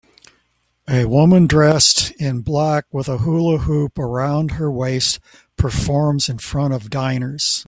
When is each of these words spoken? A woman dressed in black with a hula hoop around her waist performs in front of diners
A 0.89 1.05
woman 1.05 1.45
dressed 1.45 2.09
in 2.19 2.41
black 2.41 2.85
with 2.91 3.07
a 3.07 3.19
hula 3.19 3.59
hoop 3.59 3.99
around 3.99 4.53
her 4.53 4.71
waist 4.71 5.19
performs 5.57 6.27
in 6.27 6.39
front 6.39 6.73
of 6.73 6.89
diners 6.89 7.59